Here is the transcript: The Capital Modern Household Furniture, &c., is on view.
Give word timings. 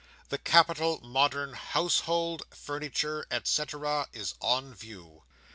The 0.29 0.39
Capital 0.39 0.99
Modern 1.01 1.53
Household 1.53 2.41
Furniture, 2.49 3.23
&c., 3.43 3.63
is 4.13 4.33
on 4.41 4.73
view. 4.73 5.21